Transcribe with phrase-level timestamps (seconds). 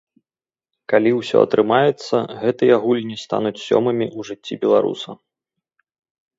[0.93, 2.15] Калі ўсё атрымаецца,
[2.45, 5.11] гэтыя гульні стануць сёмымі ў жыцці беларуса.